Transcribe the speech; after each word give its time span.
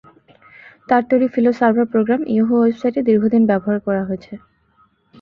তাঁর 0.89 1.03
তৈরি 1.09 1.27
Filo 1.33 1.51
server 1.59 1.85
program 1.91 2.21
Yahoo 2.27 2.53
ওয়েবসাইটে 2.57 3.01
দীর্ঘদিন 3.07 3.43
ব্যবহার 3.49 3.77
করা 3.85 4.01
হয়েছে। 4.07 4.33